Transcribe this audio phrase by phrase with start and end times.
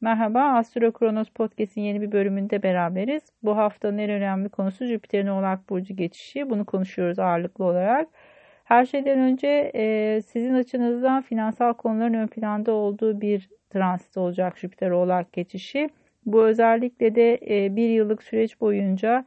[0.00, 3.22] Merhaba, Astro Kronos Podcast'in yeni bir bölümünde beraberiz.
[3.42, 6.50] Bu haftanın en önemli konusu Jüpiter'in Oğlak Burcu geçişi.
[6.50, 8.08] Bunu konuşuyoruz ağırlıklı olarak.
[8.64, 14.90] Her şeyden önce e, sizin açınızdan finansal konuların ön planda olduğu bir transit olacak Jüpiter
[14.90, 15.88] Oğlak geçişi.
[16.26, 19.24] Bu özellikle de e, bir yıllık süreç boyunca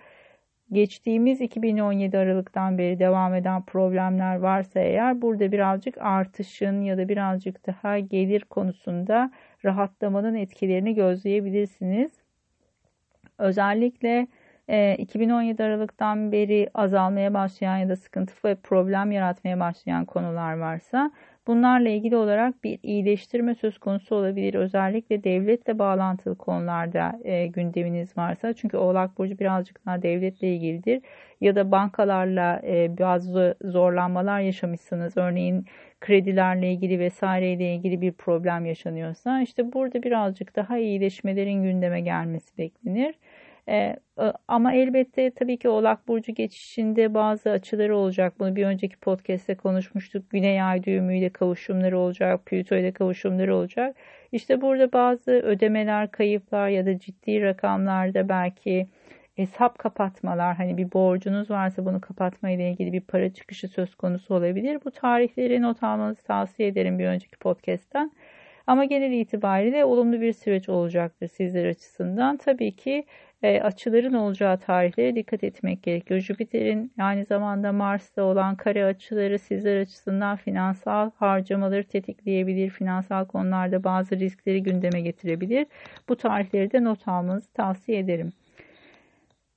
[0.71, 7.67] geçtiğimiz 2017 Aralık'tan beri devam eden problemler varsa eğer burada birazcık artışın ya da birazcık
[7.67, 9.31] daha gelir konusunda
[9.65, 12.11] rahatlamanın etkilerini gözleyebilirsiniz.
[13.37, 14.27] Özellikle
[14.97, 21.11] 2017 e, Aralık'tan beri azalmaya başlayan ya da sıkıntı ve problem yaratmaya başlayan konular varsa
[21.47, 24.53] Bunlarla ilgili olarak bir iyileştirme söz konusu olabilir.
[24.53, 28.53] Özellikle devletle bağlantılı konularda e, gündeminiz varsa.
[28.53, 31.01] Çünkü Oğlak Burcu birazcık daha devletle ilgilidir.
[31.41, 35.17] Ya da bankalarla e, bazı zorlanmalar yaşamışsınız.
[35.17, 35.65] Örneğin
[36.01, 43.15] kredilerle ilgili vesaireyle ilgili bir problem yaşanıyorsa işte burada birazcık daha iyileşmelerin gündeme gelmesi beklenir.
[43.69, 43.95] Ee,
[44.47, 48.39] ama elbette tabii ki Oğlak Burcu geçişinde bazı açıları olacak.
[48.39, 50.29] Bunu bir önceki podcast'te konuşmuştuk.
[50.29, 53.95] Güney ay düğümüyle kavuşumları olacak, Plüto ile kavuşumları olacak.
[54.31, 58.87] İşte burada bazı ödemeler, kayıplar ya da ciddi rakamlarda belki
[59.35, 64.35] hesap kapatmalar hani bir borcunuz varsa bunu kapatma ile ilgili bir para çıkışı söz konusu
[64.35, 64.79] olabilir.
[64.85, 68.11] Bu tarihleri not almanızı tavsiye ederim bir önceki podcast'ten.
[68.67, 72.37] Ama genel itibariyle olumlu bir süreç olacaktır sizler açısından.
[72.37, 73.05] Tabii ki
[73.43, 76.19] e, açıların olacağı tarihlere dikkat etmek gerekiyor.
[76.19, 82.69] Jüpiter'in aynı zamanda Mars'ta olan kare açıları sizler açısından finansal harcamaları tetikleyebilir.
[82.69, 85.67] Finansal konularda bazı riskleri gündeme getirebilir.
[86.09, 88.31] Bu tarihleri de not almanızı tavsiye ederim.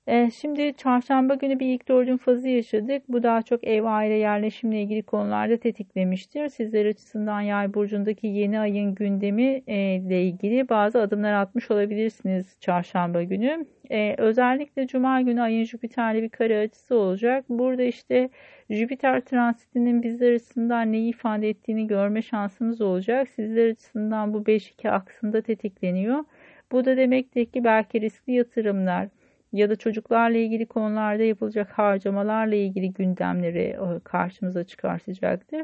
[0.06, 3.03] E, şimdi çarşamba günü bir ilk dördün fazı yaşadık.
[3.09, 6.48] Bu daha çok ev aile yerleşimle ilgili konularda tetiklemiştir.
[6.48, 13.23] Sizler açısından yay burcundaki yeni ayın gündemi e, ile ilgili bazı adımlar atmış olabilirsiniz çarşamba
[13.23, 13.67] günü.
[13.91, 17.45] E, özellikle cuma günü ayın Jüpiter'li bir kare açısı olacak.
[17.48, 18.31] Burada işte
[18.71, 23.28] Jüpiter transitinin bizler açısından neyi ifade ettiğini görme şansımız olacak.
[23.28, 26.25] Sizler açısından bu 5-2 aksında tetikleniyor.
[26.72, 29.09] Bu da demektir ki belki riskli yatırımlar,
[29.53, 35.62] ya da çocuklarla ilgili konularda yapılacak harcamalarla ilgili gündemleri e, karşımıza çıkartacaktır.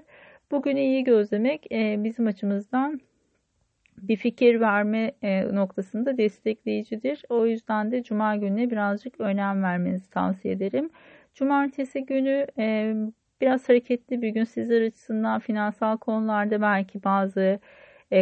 [0.51, 3.01] Bugünü iyi gözlemek e, bizim açımızdan
[3.99, 7.23] bir fikir verme e, noktasında destekleyicidir.
[7.29, 10.91] O yüzden de cuma gününe birazcık önem vermenizi tavsiye ederim.
[11.35, 12.47] Cumartesi günü
[13.41, 17.61] biraz hareketli bir gün sizler açısından finansal konularda belki bazı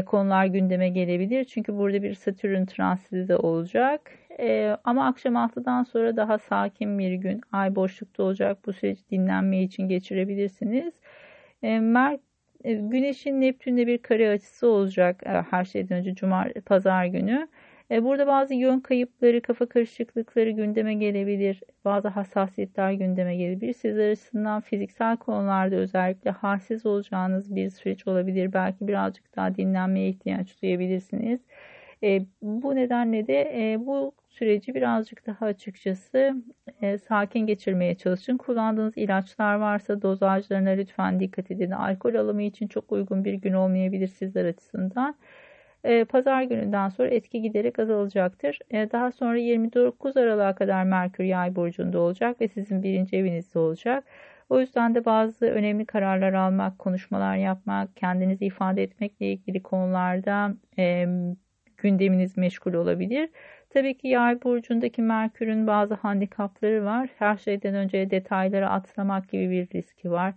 [0.05, 1.45] konular gündeme gelebilir.
[1.45, 4.13] Çünkü burada bir Satürn transiti de olacak.
[4.41, 7.41] E, ama akşam 6'dan sonra daha sakin bir gün.
[7.53, 8.59] Ay boşlukta olacak.
[8.67, 10.95] Bu süreci dinlenme için geçirebilirsiniz.
[11.63, 12.19] E, Mer
[12.65, 17.49] e, Güneşin Neptün'de bir kare açısı olacak e, her şeyden önce Cuma, Pazar günü.
[17.95, 21.61] E, burada bazı yön kayıpları, kafa karışıklıkları gündeme gelebilir.
[21.85, 23.73] Bazı hassasiyetler gündeme gelebilir.
[23.73, 28.53] Sizler açısından fiziksel konularda özellikle halsiz olacağınız bir süreç olabilir.
[28.53, 31.41] Belki birazcık daha dinlenmeye ihtiyaç duyabilirsiniz.
[32.03, 36.35] E, bu nedenle de e, bu süreci birazcık daha açıkçası
[36.83, 38.37] e, sakin geçirmeye çalışın.
[38.37, 41.71] Kullandığınız ilaçlar varsa dozajlarına lütfen dikkat edin.
[41.71, 45.17] Alkol alımı için çok uygun bir gün olmayabilir sizler açısından.
[45.85, 48.59] E, Pazar gününden sonra etki giderek azalacaktır.
[48.71, 54.05] E, daha sonra 29 Aralık'a kadar Merkür Yay burcunda olacak ve sizin birinci evinizde olacak.
[54.49, 61.07] O yüzden de bazı önemli kararlar almak, konuşmalar yapmak, kendinizi ifade etmekle ilgili konularda e,
[61.77, 63.31] gündeminiz meşgul olabilir.
[63.71, 67.09] Tabii ki yay burcundaki Merkür'ün bazı handikapları var.
[67.19, 70.35] Her şeyden önce detayları atlamak gibi bir riski var.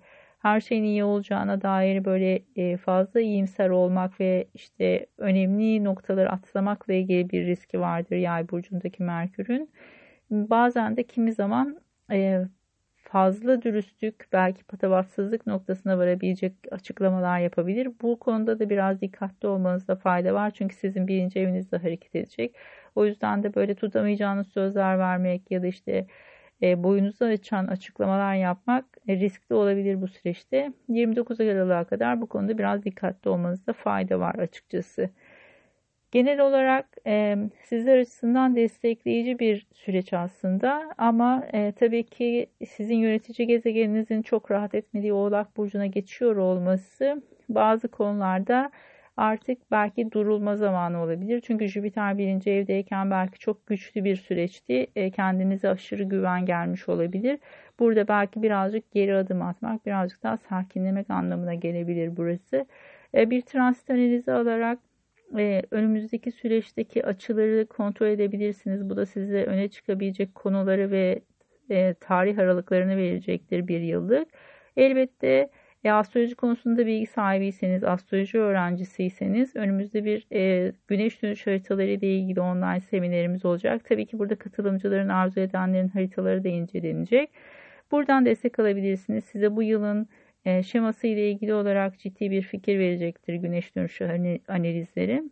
[0.47, 6.93] Her şeyin iyi olacağına dair böyle e, fazla iyimser olmak ve işte önemli noktaları atlamakla
[6.93, 9.71] ilgili bir riski vardır yay burcundaki Merkür'ün.
[10.31, 11.79] Bazen de kimi zaman
[12.11, 12.45] e,
[12.95, 17.89] fazla dürüstlük belki patavatsızlık noktasına varabilecek açıklamalar yapabilir.
[18.01, 20.51] Bu konuda da biraz dikkatli olmanızda fayda var.
[20.51, 22.55] Çünkü sizin birinci evinizde hareket edecek.
[22.95, 26.07] O yüzden de böyle tutamayacağınız sözler vermek ya da işte
[26.61, 30.71] e, boyunuzu açan açıklamalar yapmak e, riskli olabilir bu süreçte.
[30.89, 35.09] 29 Aralık'a kadar bu konuda biraz dikkatli olmanızda fayda var açıkçası.
[36.11, 43.47] Genel olarak e, sizler açısından destekleyici bir süreç aslında ama e, tabii ki sizin yönetici
[43.47, 48.71] gezegeninizin çok rahat etmediği Oğlak Burcu'na geçiyor olması bazı konularda
[49.17, 51.41] artık belki durulma zamanı olabilir.
[51.41, 54.87] Çünkü Jüpiter birinci evdeyken belki çok güçlü bir süreçti.
[54.95, 57.39] E, kendinize aşırı güven gelmiş olabilir.
[57.79, 62.65] Burada belki birazcık geri adım atmak, birazcık daha sakinlemek anlamına gelebilir burası.
[63.15, 64.79] E, bir transit analizi alarak
[65.37, 68.89] e, önümüzdeki süreçteki açıları kontrol edebilirsiniz.
[68.89, 71.21] Bu da size öne çıkabilecek konuları ve
[71.99, 74.27] tarih aralıklarını verecektir bir yıllık.
[74.77, 75.49] Elbette
[75.83, 82.41] e, astroloji konusunda bilgi sahibiyseniz, astroloji öğrencisiyseniz önümüzde bir e, güneş dönüş haritaları ile ilgili
[82.41, 83.81] online seminerimiz olacak.
[83.89, 87.29] Tabii ki burada katılımcıların arzu edenlerin haritaları da incelenecek.
[87.91, 89.25] Buradan destek alabilirsiniz.
[89.25, 90.07] Size bu yılın
[90.45, 95.23] e, şeması ile ilgili olarak ciddi bir fikir verecektir güneş dönüşü analizleri.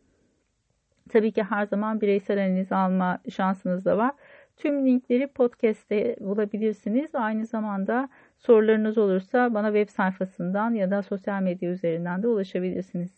[1.10, 4.12] Tabii ki her zaman bireysel analiz alma şansınız da var.
[4.58, 7.16] Tüm linkleri podcast'te bulabilirsiniz.
[7.16, 13.12] Aynı zamanda sorularınız olursa bana web sayfasından ya da sosyal medya üzerinden de ulaşabilirsiniz.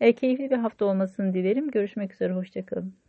[0.00, 1.70] E, keyifli bir hafta olmasını dilerim.
[1.70, 3.01] Görüşmek üzere, hoşçakalın.